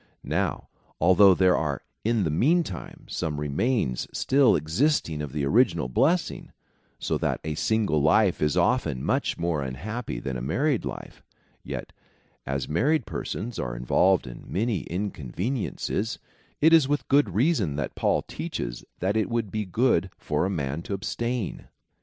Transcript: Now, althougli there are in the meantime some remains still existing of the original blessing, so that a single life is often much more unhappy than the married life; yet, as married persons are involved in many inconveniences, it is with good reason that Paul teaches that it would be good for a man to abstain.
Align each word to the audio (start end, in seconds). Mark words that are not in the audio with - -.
Now, 0.23 0.67
althougli 0.99 1.37
there 1.37 1.55
are 1.55 1.83
in 2.03 2.23
the 2.23 2.31
meantime 2.31 3.05
some 3.07 3.39
remains 3.39 4.07
still 4.11 4.55
existing 4.55 5.21
of 5.21 5.31
the 5.31 5.45
original 5.45 5.89
blessing, 5.89 6.53
so 6.97 7.19
that 7.19 7.39
a 7.43 7.53
single 7.53 8.01
life 8.01 8.41
is 8.41 8.57
often 8.57 9.05
much 9.05 9.37
more 9.37 9.61
unhappy 9.61 10.19
than 10.19 10.37
the 10.37 10.41
married 10.41 10.85
life; 10.85 11.21
yet, 11.63 11.93
as 12.47 12.67
married 12.67 13.05
persons 13.05 13.59
are 13.59 13.75
involved 13.75 14.25
in 14.25 14.43
many 14.51 14.79
inconveniences, 14.85 16.17
it 16.61 16.73
is 16.73 16.87
with 16.87 17.07
good 17.07 17.35
reason 17.35 17.75
that 17.75 17.93
Paul 17.93 18.23
teaches 18.23 18.83
that 19.01 19.15
it 19.15 19.29
would 19.29 19.51
be 19.51 19.65
good 19.65 20.09
for 20.17 20.47
a 20.47 20.49
man 20.49 20.81
to 20.81 20.95
abstain. 20.95 21.65